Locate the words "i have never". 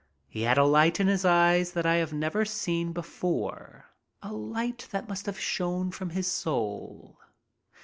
1.85-2.43